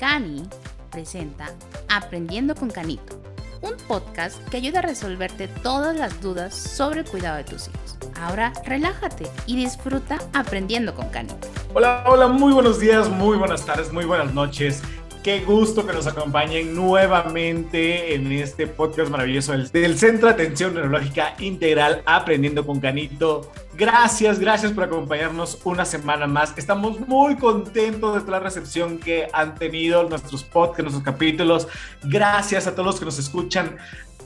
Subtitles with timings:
[0.00, 0.48] Cani
[0.90, 1.50] presenta
[1.90, 3.20] Aprendiendo con Canito,
[3.60, 7.98] un podcast que ayuda a resolverte todas las dudas sobre el cuidado de tus hijos.
[8.18, 11.46] Ahora relájate y disfruta aprendiendo con Canito.
[11.74, 14.82] Hola, hola, muy buenos días, muy buenas tardes, muy buenas noches.
[15.22, 21.34] Qué gusto que nos acompañen nuevamente en este podcast maravilloso del, Centro de Atención Neurológica
[21.40, 23.52] Integral Aprendiendo con Canito.
[23.74, 26.54] Gracias, gracias por acompañarnos una semana más.
[26.56, 31.68] Estamos muy contentos de la recepción que han tenido nuestros podcasts, nuestros capítulos.
[32.04, 33.76] Gracias a todos los que nos escuchan.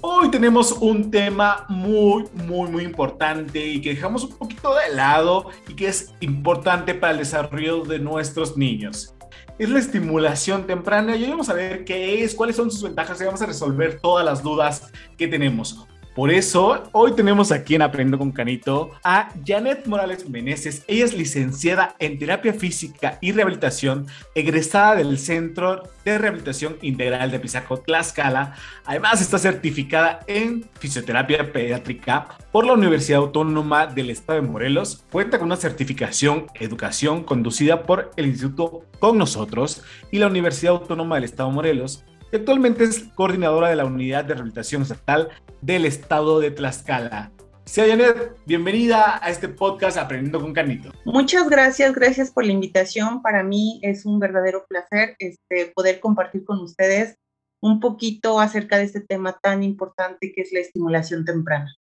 [0.01, 5.51] Hoy tenemos un tema muy, muy, muy importante y que dejamos un poquito de lado
[5.67, 9.15] y que es importante para el desarrollo de nuestros niños
[9.59, 13.21] es la estimulación temprana y hoy vamos a ver qué es, cuáles son sus ventajas
[13.21, 15.87] y vamos a resolver todas las dudas que tenemos.
[16.15, 20.85] Por eso, hoy tenemos aquí en Aprendo con Canito a Janet Morales Meneses.
[20.87, 27.41] Ella es licenciada en terapia física y rehabilitación, egresada del Centro de Rehabilitación Integral de
[27.41, 28.55] Pisaco Tlaxcala.
[28.85, 35.05] Además, está certificada en fisioterapia pediátrica por la Universidad Autónoma del Estado de Morelos.
[35.11, 41.17] Cuenta con una certificación educación conducida por el Instituto Con Nosotros y la Universidad Autónoma
[41.17, 45.29] del Estado de Morelos actualmente es coordinadora de la Unidad de Rehabilitación Estatal
[45.61, 47.31] del Estado de Tlaxcala.
[47.65, 50.93] Sea Janet, bienvenida a este podcast Aprendiendo con Canito.
[51.07, 53.23] Muchas gracias, gracias por la invitación.
[53.23, 57.17] Para mí es un verdadero placer este, poder compartir con ustedes
[57.63, 61.75] un poquito acerca de este tema tan importante que es la estimulación temprana.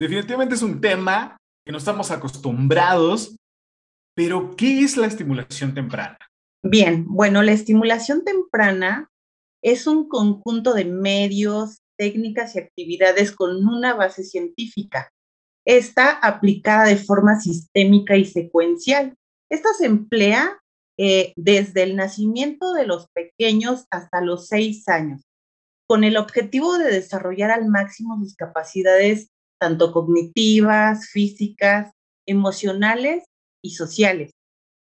[0.00, 1.36] Definitivamente es un tema
[1.66, 3.36] que no estamos acostumbrados,
[4.16, 6.16] pero ¿qué es la estimulación temprana?
[6.62, 9.10] Bien, bueno, la estimulación temprana
[9.62, 15.12] es un conjunto de medios, técnicas y actividades con una base científica.
[15.66, 19.14] Está aplicada de forma sistémica y secuencial.
[19.50, 20.58] Esta se emplea
[20.98, 25.22] eh, desde el nacimiento de los pequeños hasta los seis años,
[25.86, 29.28] con el objetivo de desarrollar al máximo sus capacidades
[29.60, 31.92] tanto cognitivas, físicas,
[32.26, 33.24] emocionales
[33.62, 34.32] y sociales.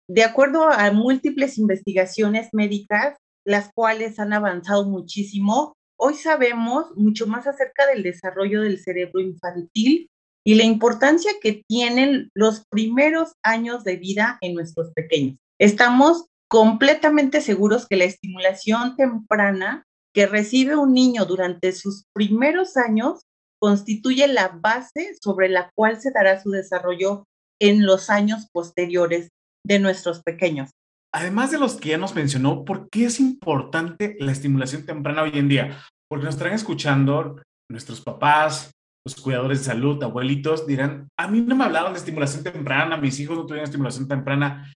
[0.07, 5.75] De acuerdo a múltiples investigaciones médicas, las cuales han avanzado muchísimo.
[5.97, 10.09] Hoy sabemos mucho más acerca del desarrollo del cerebro infantil
[10.45, 15.38] y la importancia que tienen los primeros años de vida en nuestros pequeños.
[15.59, 19.83] Estamos completamente seguros que la estimulación temprana
[20.13, 23.21] que recibe un niño durante sus primeros años
[23.59, 27.25] constituye la base sobre la cual se dará su desarrollo
[27.59, 29.29] en los años posteriores
[29.66, 30.71] de nuestros pequeños
[31.13, 35.31] además de los que ya nos mencionó, ¿por qué es importante la estimulación temprana hoy
[35.33, 35.81] en día?
[36.09, 38.71] Porque nos están escuchando nuestros papás,
[39.05, 43.19] los cuidadores de salud, abuelitos, dirán, a mí no me hablaron de estimulación temprana, mis
[43.19, 44.73] hijos no tuvieron estimulación temprana.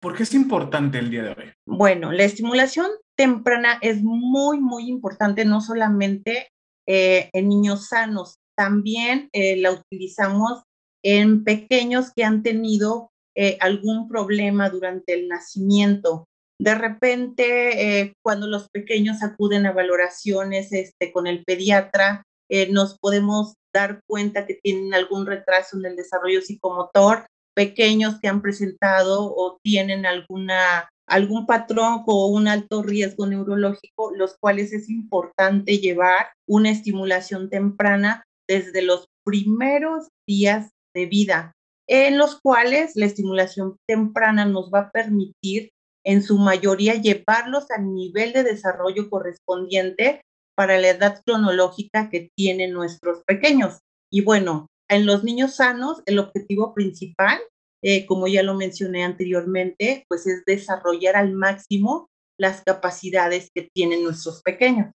[0.00, 1.52] ¿Por qué es importante el día de hoy?
[1.66, 6.48] Bueno, la estimulación temprana es muy, muy importante, no solamente
[6.88, 10.64] eh, en niños sanos, también eh, la utilizamos
[11.04, 16.28] en pequeños que han tenido eh, algún problema durante el nacimiento.
[16.60, 22.98] De repente, eh, cuando los pequeños acuden a valoraciones este, con el pediatra, eh, nos
[22.98, 27.26] podemos dar cuenta que tienen algún retraso en el desarrollo psicomotor,
[27.56, 34.36] pequeños que han presentado o tienen alguna, algún patrón o un alto riesgo neurológico, los
[34.38, 41.52] cuales es importante llevar una estimulación temprana desde los primeros días de vida
[41.94, 45.72] en los cuales la estimulación temprana nos va a permitir
[46.06, 50.22] en su mayoría llevarlos al nivel de desarrollo correspondiente
[50.56, 53.80] para la edad cronológica que tienen nuestros pequeños.
[54.10, 57.38] Y bueno, en los niños sanos, el objetivo principal,
[57.84, 62.08] eh, como ya lo mencioné anteriormente, pues es desarrollar al máximo
[62.40, 64.92] las capacidades que tienen nuestros pequeños.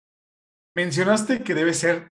[0.78, 2.08] Mencionaste que debe ser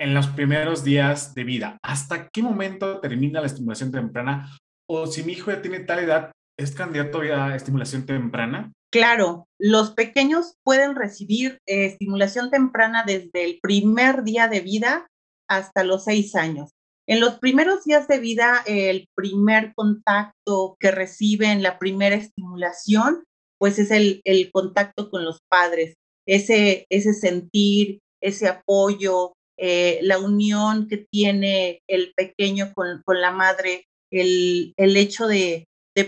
[0.00, 1.78] en los primeros días de vida.
[1.82, 4.56] ¿Hasta qué momento termina la estimulación temprana?
[4.88, 8.72] O si mi hijo ya tiene tal edad, ¿es candidato a estimulación temprana?
[8.90, 15.08] Claro, los pequeños pueden recibir eh, estimulación temprana desde el primer día de vida
[15.48, 16.70] hasta los seis años.
[17.06, 23.24] En los primeros días de vida, el primer contacto que reciben, la primera estimulación,
[23.58, 25.94] pues es el, contacto con los padres,
[26.26, 34.74] ese sentir, ese apoyo, eh, la unión que tiene el pequeño con, la madre, el,
[34.76, 35.66] hecho de,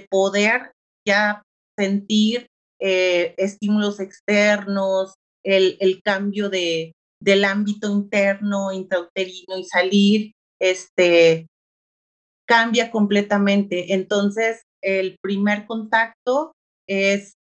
[0.08, 0.70] poder
[1.04, 1.42] ya
[1.76, 2.46] sentir
[2.80, 5.14] eh, estímulos externos,
[5.44, 11.48] el, cambio de, del ámbito interno, intrauterino y salir, este,
[12.46, 13.94] cambia completamente.
[13.94, 16.52] Entonces, el primer contacto
[16.88, 17.34] es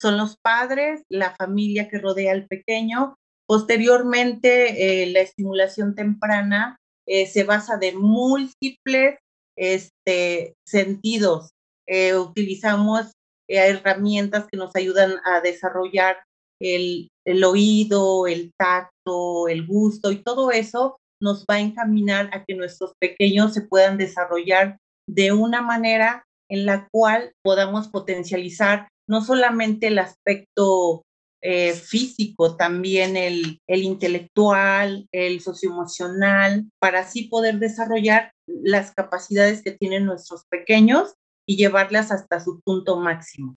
[0.00, 3.16] son los padres, la familia que rodea al pequeño.
[3.48, 6.76] Posteriormente, eh, la estimulación temprana
[7.06, 9.18] eh, se basa de múltiples
[9.56, 11.50] este, sentidos.
[11.88, 13.12] Eh, utilizamos
[13.48, 16.16] herramientas que nos ayudan a desarrollar
[16.60, 22.44] el, el oído, el tacto, el gusto y todo eso nos va a encaminar a
[22.44, 24.78] que nuestros pequeños se puedan desarrollar
[25.08, 31.02] de una manera en la cual podamos potencializar no solamente el aspecto
[31.48, 39.70] eh, físico, también el, el intelectual, el socioemocional, para así poder desarrollar las capacidades que
[39.70, 41.14] tienen nuestros pequeños
[41.48, 43.54] y llevarlas hasta su punto máximo.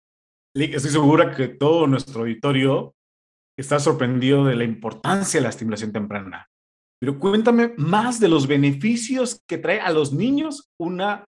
[0.56, 2.94] Estoy segura que todo nuestro auditorio
[3.58, 6.46] está sorprendido de la importancia de la estimulación temprana.
[7.02, 11.26] Pero cuéntame más de los beneficios que trae a los niños una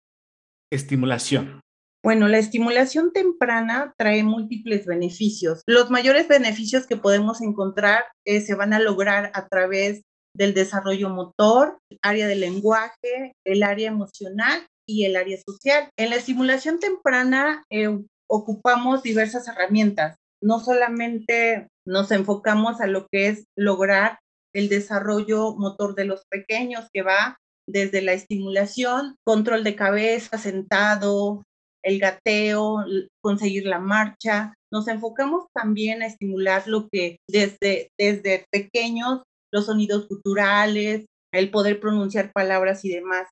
[0.72, 1.60] estimulación.
[2.03, 5.62] Bueno, la estimulación temprana trae múltiples beneficios.
[5.68, 10.01] Los mayores beneficios que podemos encontrar eh, se van a lograr a través
[10.36, 15.89] del desarrollo motor, área del lenguaje, el área emocional y el área social.
[15.98, 20.15] En la estimulación temprana eh, ocupamos diversas herramientas.
[20.42, 24.18] No solamente nos enfocamos a lo que es lograr
[24.56, 27.38] el desarrollo motor de los pequeños, que va
[27.69, 31.44] desde la estimulación, control de cabeza, sentado,
[31.83, 32.86] el gateo,
[33.22, 34.54] conseguir la marcha.
[34.72, 41.80] Nos enfocamos también a estimular lo que desde, desde pequeños, los sonidos culturales, el poder
[41.80, 43.28] pronunciar palabras y demás.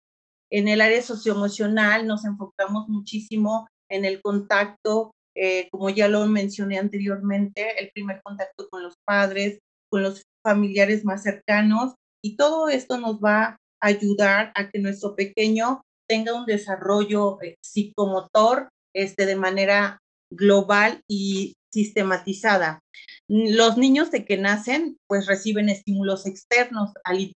[0.51, 6.79] En el área socioemocional nos enfocamos muchísimo en el contacto, eh, como ya lo mencioné
[6.79, 9.59] anteriormente, el primer contacto con los padres,
[9.89, 11.93] con los familiares más cercanos
[12.23, 17.57] y todo esto nos va a ayudar a que nuestro pequeño tenga un desarrollo eh,
[17.63, 19.99] psicomotor este, de manera
[20.31, 22.79] global y sistematizada.
[23.27, 27.33] Los niños de que nacen pues reciben estímulos externos al,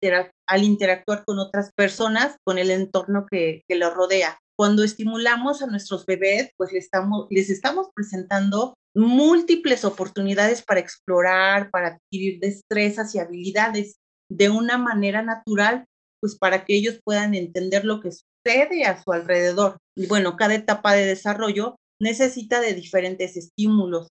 [0.48, 4.40] al interactuar con otras personas, con el entorno que, que los rodea.
[4.58, 11.70] Cuando estimulamos a nuestros bebés, pues les estamos, les estamos presentando múltiples oportunidades para explorar,
[11.72, 13.98] para adquirir destrezas y habilidades
[14.32, 15.86] de una manera natural,
[16.20, 18.12] pues para que ellos puedan entender lo que
[18.44, 19.78] sucede a su alrededor.
[19.96, 24.08] Y bueno, cada etapa de desarrollo necesita de diferentes estímulos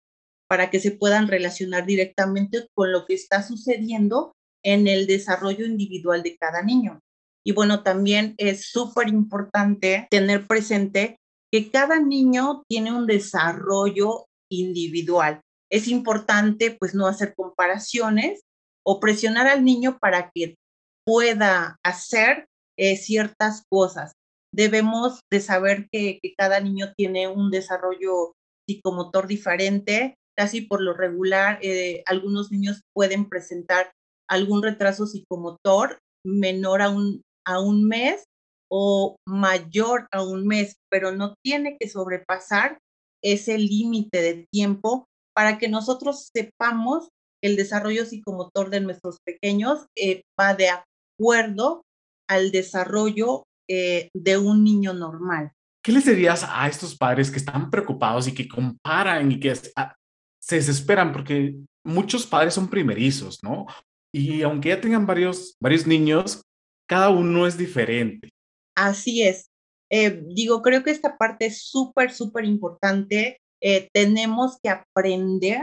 [0.49, 4.33] para que se puedan relacionar directamente con lo que está sucediendo
[4.65, 7.01] en el desarrollo individual de cada niño.
[7.45, 11.17] Y bueno, también es súper importante tener presente
[11.53, 15.41] que cada niño tiene un desarrollo individual.
[15.71, 18.41] Es importante pues no hacer comparaciones
[18.85, 20.57] o presionar al niño para que
[21.05, 22.47] pueda hacer
[22.77, 24.13] eh, ciertas cosas.
[24.57, 28.33] Debemos de saber que, cada niño tiene un desarrollo
[28.67, 30.15] psicomotor diferente.
[30.35, 33.93] Casi por lo regular, eh, algunos niños pueden presentar
[34.29, 38.25] algún retraso psicomotor menor a un, a un mes
[38.71, 42.79] o mayor a un mes, pero no tiene que sobrepasar
[43.23, 45.05] ese límite de tiempo
[45.35, 47.09] para que nosotros sepamos
[47.43, 51.83] el desarrollo psicomotor de nuestros pequeños eh, va de acuerdo
[52.29, 55.53] al desarrollo eh, de un niño normal.
[55.83, 59.95] ¿Qué les dirías a estos padres que están preocupados y que comparan y que ah,
[60.41, 63.67] se desesperan porque muchos padres son primerizos, ¿no?
[64.13, 66.43] Y aunque ya tengan varios, varios niños,
[66.89, 68.31] cada uno es diferente.
[68.77, 69.51] Así es.
[69.91, 73.41] Eh, digo, creo que esta parte es súper, súper importante.
[73.61, 75.61] Eh, tenemos que aprender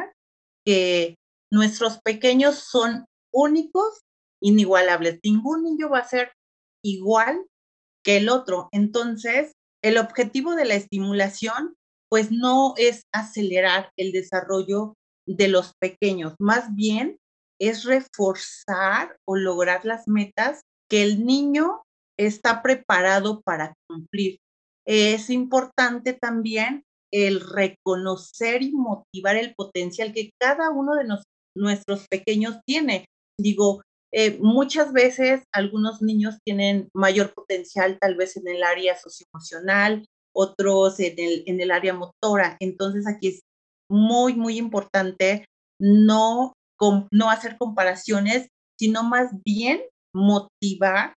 [0.66, 1.16] que
[1.52, 4.02] nuestros pequeños son únicos,
[4.42, 5.20] inigualables.
[5.24, 6.32] Ningún niño va a ser
[6.84, 7.46] igual
[8.04, 8.70] que el otro.
[8.72, 11.76] Entonces, el objetivo de la estimulación,
[12.10, 14.96] pues no es acelerar el desarrollo
[15.28, 17.18] de los pequeños, más bien
[17.60, 21.84] es reforzar o lograr las metas que el niño
[22.20, 24.38] está preparado para cumplir.
[24.86, 31.06] Es importante también el reconocer y motivar el potencial que cada uno de
[31.56, 33.06] nuestros pequeños tiene.
[33.40, 33.82] Digo,
[34.16, 40.06] eh, muchas veces algunos niños tienen mayor potencial tal vez en el área socioemocional,
[40.36, 42.56] otros en el, en el área motora.
[42.60, 43.42] Entonces aquí es
[43.90, 45.46] muy, muy importante
[45.82, 46.54] no,
[47.12, 49.82] no hacer comparaciones, sino más bien
[50.14, 51.16] motivar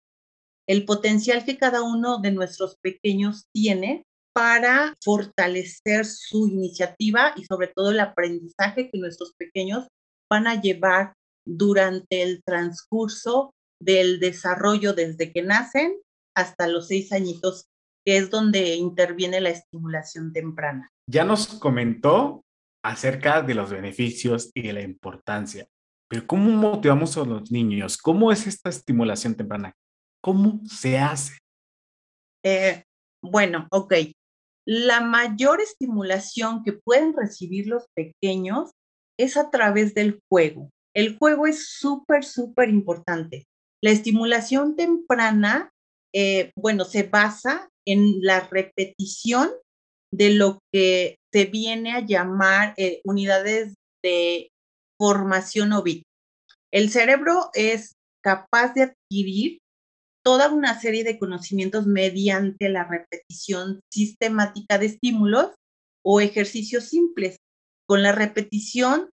[0.69, 7.69] el potencial que cada uno de nuestros pequeños tiene para fortalecer su iniciativa y sobre
[7.75, 9.89] todo el aprendizaje que nuestros pequeños
[10.31, 11.13] van a llevar
[11.47, 15.97] durante el transcurso del desarrollo desde que nacen
[16.35, 17.67] hasta los seis añitos,
[18.05, 20.91] que es donde interviene la estimulación temprana.
[21.11, 22.45] Ya nos comentó
[22.85, 25.67] acerca de los beneficios y de la importancia.
[26.09, 27.97] Pero ¿cómo motivamos a los niños?
[27.97, 29.75] ¿Cómo es esta estimulación temprana?
[30.23, 31.39] ¿Cómo se hace?
[32.45, 32.85] Eh,
[33.23, 33.95] bueno, ok.
[34.67, 38.71] La mayor estimulación que pueden recibir los pequeños
[39.19, 40.71] es a través del juego.
[40.95, 43.47] El juego es súper, súper importante.
[43.83, 45.71] La estimulación temprana,
[46.15, 49.51] eh, bueno, se basa en la repetición
[50.13, 54.51] de lo que se viene a llamar eh, unidades de
[54.99, 56.05] formación o bit.
[56.73, 59.59] El cerebro es capaz de adquirir
[60.25, 65.51] toda una serie de conocimientos mediante la repetición sistemática de estímulos
[66.03, 67.37] o ejercicios simples.
[67.87, 69.11] Con la repetición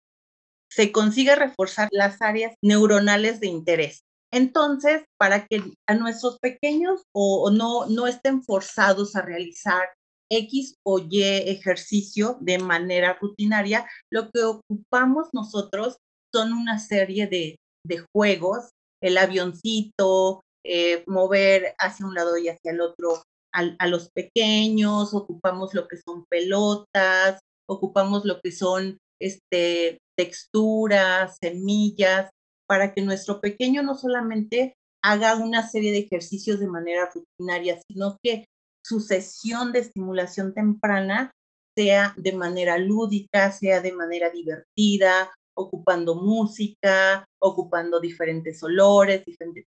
[0.71, 4.03] se consigue reforzar las áreas neuronales de interés.
[4.31, 9.89] Entonces, para que a nuestros pequeños o, no, no estén forzados a realizar
[10.31, 15.97] X o Y ejercicio de manera rutinaria, lo que ocupamos nosotros
[16.35, 17.57] son una serie de,
[17.87, 18.69] de juegos,
[19.03, 23.23] el avioncito, eh, mover hacia un lado y hacia el otro
[23.53, 32.31] a, los pequeños, ocupamos lo que son pelotas, ocupamos lo que son este, texturas, semillas,
[32.69, 38.17] para que nuestro pequeño no solamente haga una serie de ejercicios de manera rutinaria, sino
[38.23, 38.47] que
[38.85, 41.31] su sesión de estimulación temprana
[41.77, 49.25] sea de manera lúdica, sea de manera divertida, ocupando música, ocupando diferentes olores,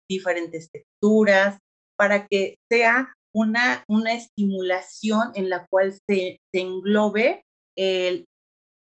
[0.10, 1.58] diferentes, texturas,
[1.98, 7.42] para que sea una, una estimulación en la cual se, englobe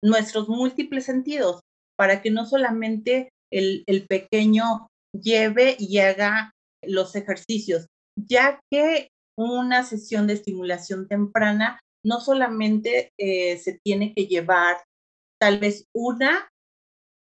[0.02, 1.60] nuestros múltiples sentidos,
[1.96, 6.52] para que no solamente el, el pequeño lleve y haga
[6.82, 14.26] los ejercicios, ya que una sesión de estimulación temprana no solamente eh, se tiene que
[14.26, 14.82] llevar
[15.40, 16.48] tal vez una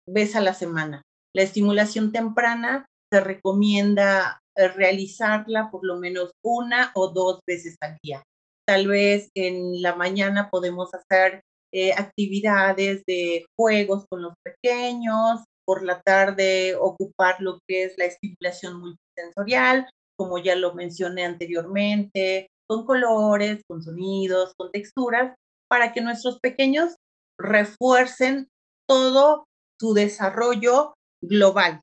[0.08, 1.02] vez a la semana.
[1.36, 7.98] La estimulación temprana se recomienda eh, realizarla por lo menos una o dos veces al
[8.04, 8.24] día.
[8.68, 11.42] Tal vez en la mañana podemos hacer
[11.74, 18.06] eh, actividades de juegos con los pequeños, por la tarde ocupar lo que es la
[18.06, 25.36] estimulación multisensorial, como ya lo mencioné anteriormente, con colores, con sonidos, con texturas,
[25.70, 26.96] para que nuestros pequeños
[27.40, 28.48] refuercen
[28.88, 29.46] todo
[29.80, 31.82] su desarrollo global.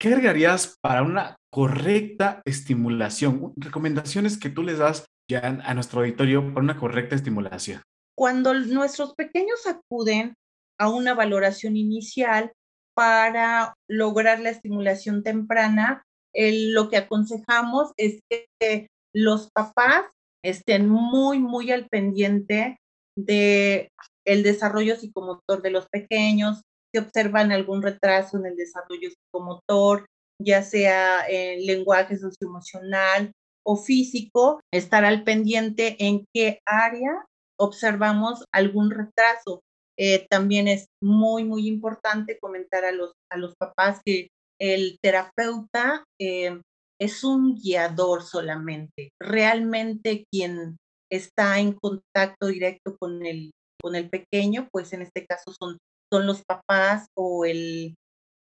[0.00, 3.52] ¿Qué agregarías para una correcta estimulación?
[3.56, 7.82] Recomendaciones que tú les das ya a nuestro auditorio para una correcta estimulación.
[8.20, 10.34] Cuando nuestros pequeños acuden
[10.78, 12.52] a una valoración inicial
[12.94, 16.02] para lograr la estimulación temprana,
[16.34, 20.04] lo que aconsejamos es que los papás
[20.44, 22.76] estén muy, muy al pendiente
[23.16, 23.88] de
[24.26, 26.60] el desarrollo psicomotor de los pequeños,
[26.92, 30.04] si observan algún retraso en el desarrollo psicomotor,
[30.38, 33.32] ya sea en lenguaje socioemocional
[33.66, 37.24] o físico, estar al pendiente en qué área
[37.60, 39.60] observamos algún retraso.
[39.98, 46.04] Eh, también es muy, muy importante comentar a los, a los papás que el terapeuta
[46.18, 46.58] eh,
[46.98, 49.10] es un guiador solamente.
[49.20, 50.78] Realmente quien
[51.12, 53.50] está en contacto directo con el,
[53.82, 55.76] con el pequeño, pues en este caso son
[56.12, 57.94] son los papás o el,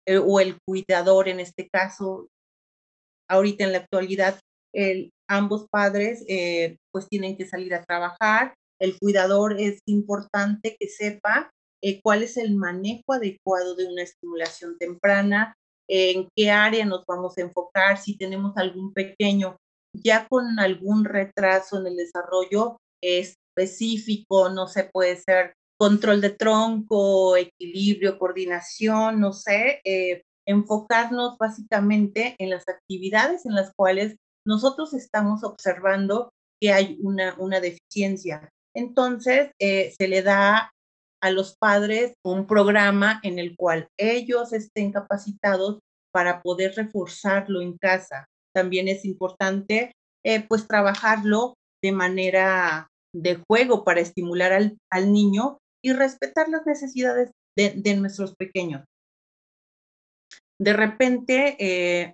[0.08, 2.30] eh, o el cuidador en este caso.
[3.30, 4.40] Ahorita en la actualidad,
[4.74, 6.24] el, ambos padres
[6.94, 8.54] pues tienen que salir a trabajar.
[8.80, 14.78] El cuidador es importante que sepa eh, cuál es el manejo adecuado de una estimulación
[14.78, 15.56] temprana,
[15.90, 19.58] en qué área nos vamos a enfocar, si tenemos algún pequeño
[19.94, 27.38] ya con algún retraso en el desarrollo específico, no se puede ser control de tronco,
[27.38, 34.16] equilibrio, coordinación, no sé, eh, enfocarnos básicamente en las actividades en las cuales
[34.46, 38.50] nosotros estamos observando que hay una, una deficiencia.
[38.78, 40.72] Entonces, eh, se le da
[41.20, 45.80] a los padres un programa en el cual ellos estén capacitados
[46.14, 48.28] para poder reforzarlo en casa.
[48.54, 49.94] También es importante,
[50.24, 56.68] eh, pues, trabajarlo de manera de juego para estimular al, al niño y respetar las
[56.68, 58.86] necesidades de, nuestros pequeños.
[60.60, 62.14] De repente, eh,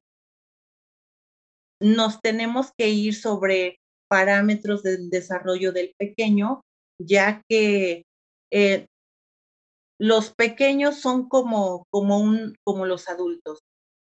[1.81, 3.79] nos tenemos que ir sobre
[4.13, 6.61] parámetros del desarrollo del pequeño,
[7.01, 8.03] ya que
[8.51, 8.85] eh,
[9.99, 13.61] los pequeños son como, como, un, como los adultos.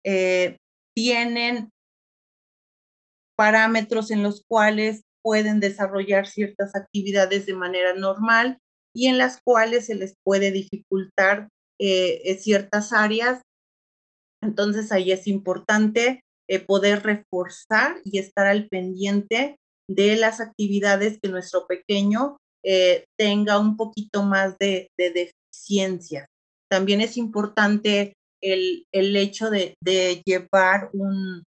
[0.05, 0.55] Eh,
[0.95, 1.71] tienen
[3.35, 8.59] parámetros en los cuales pueden desarrollar ciertas actividades de manera normal
[8.95, 11.49] y en las cuales se les puede dificultar
[11.81, 13.41] eh, ciertas áreas.
[14.41, 16.21] Entonces ahí es importante
[16.65, 19.57] poder reforzar y estar al pendiente
[19.89, 26.27] de las actividades que nuestro pequeño eh, tenga un poquito más de, deficiencia.
[26.69, 29.75] También es importante el, hecho de,
[30.25, 31.43] llevar un,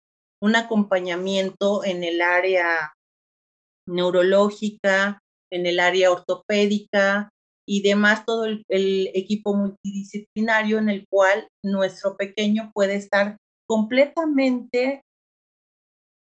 [0.54, 2.92] acompañamiento en el área
[3.88, 5.18] neurológica,
[5.50, 7.30] en el área ortopédica
[7.66, 15.02] y demás, todo el, equipo multidisciplinario en el cual nuestro pequeño puede estar completamente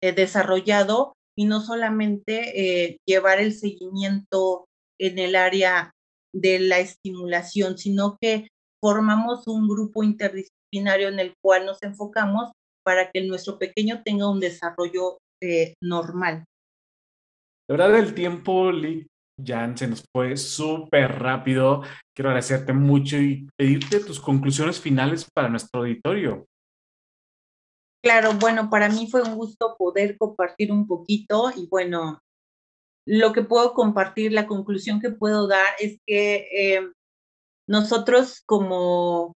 [0.01, 4.67] eh, desarrollado y no solamente eh, llevar el seguimiento
[5.01, 5.93] en el área
[6.35, 8.49] de la estimulación, sino que
[8.83, 12.51] formamos un grupo interdisciplinario en el cual nos enfocamos
[12.85, 16.45] para que nuestro pequeño tenga un desarrollo eh, normal.
[17.69, 18.73] De verdad, el tiempo,
[19.41, 21.83] Jan, se nos fue súper rápido.
[22.17, 26.47] Quiero agradecerte mucho y pedirte tus conclusiones finales para nuestro auditorio.
[28.03, 32.21] Claro, bueno, para mí fue un gusto poder compartir un poquito y bueno,
[33.07, 36.93] lo que puedo compartir, la conclusión que puedo dar es que eh,
[37.67, 39.35] nosotros como,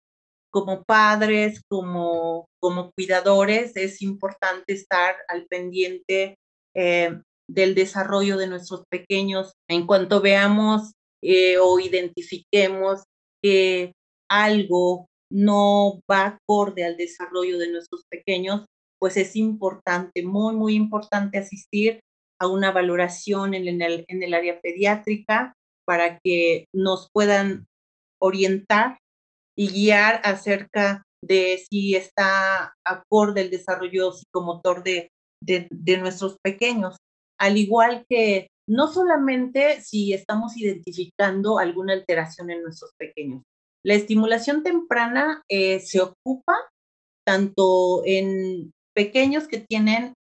[0.51, 6.37] como padres, como, como cuidadores, es importante estar al pendiente
[6.75, 9.53] eh, del desarrollo de nuestros pequeños.
[9.69, 13.03] En cuanto veamos eh, o identifiquemos
[13.41, 13.93] que
[14.29, 18.65] algo no va acorde al desarrollo de nuestros pequeños,
[18.99, 22.01] pues es importante, muy, muy importante asistir
[22.39, 25.53] a una valoración en el, área pediátrica
[25.85, 27.65] para que nos puedan
[28.19, 28.97] orientar
[29.57, 35.09] y guiar acerca de si está acorde el desarrollo psicomotor de,
[35.99, 36.97] nuestros pequeños.
[37.39, 43.43] Al igual que no solamente si estamos identificando alguna alteración en nuestros pequeños,
[43.83, 46.55] la estimulación temprana eh, se ocupa
[47.25, 50.13] tanto en pequeños que tienen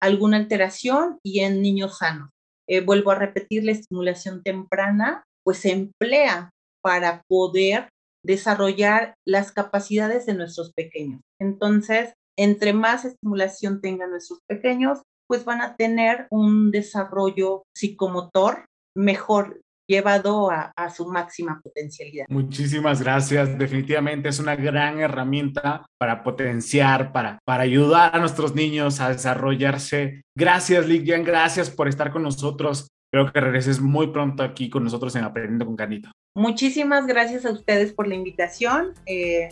[0.00, 2.30] alguna alteración y en niños sanos.
[2.68, 6.50] Eh, vuelvo a repetir, la estimulación temprana pues se emplea
[6.82, 7.88] para poder
[8.24, 11.20] desarrollar las capacidades de nuestros pequeños.
[11.40, 19.60] Entonces, entre más estimulación tengan nuestros pequeños, pues van a tener un desarrollo psicomotor mejor
[19.88, 22.26] llevado a, su máxima potencialidad.
[22.28, 23.58] Muchísimas gracias.
[23.58, 30.22] Definitivamente es una gran herramienta para potenciar, para, para ayudar a nuestros niños a desarrollarse.
[30.36, 31.24] Gracias, Ligian.
[31.24, 32.88] Gracias por estar con nosotros.
[33.10, 36.10] Creo que regreses muy pronto aquí con nosotros en Aprendiendo con Canito.
[36.34, 38.92] Muchísimas gracias a ustedes por la invitación.
[39.06, 39.48] Eh,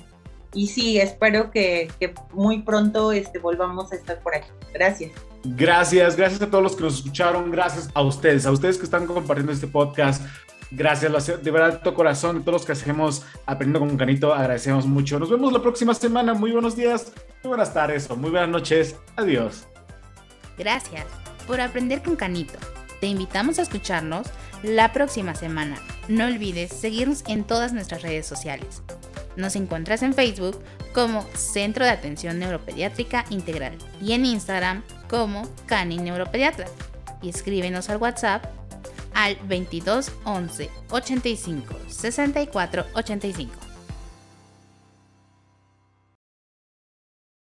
[0.53, 4.49] y sí, espero que, que, muy pronto este, volvamos a estar por aquí.
[4.75, 5.13] Gracias.
[5.45, 9.07] Gracias, gracias a todos los que nos escucharon, gracias a ustedes, a ustedes que están
[9.07, 10.23] compartiendo este podcast.
[10.71, 15.21] Gracias, de verdad, de todo corazón, todos los que hacemos Aprendiendo con Canito, agradecemos mucho.
[15.21, 16.35] Nos vemos la próxima semana.
[16.35, 18.97] Muy buenos días, muy buenas tardes o muy buenas noches.
[19.15, 19.69] Adiós.
[20.59, 21.05] Gracias
[21.47, 22.59] por aprender con Canito.
[23.01, 24.27] Te invitamos a escucharnos
[24.63, 25.77] la próxima semana.
[26.09, 28.83] No olvides seguirnos en todas nuestras redes sociales.
[29.37, 30.59] Nos encuentras en Facebook
[30.93, 36.67] como Centro de Atención Neuropediátrica Integral y en Instagram como Cani Neuropediatra.
[37.23, 38.45] Y escríbenos al WhatsApp
[39.15, 43.66] al 22 11 85 64 85.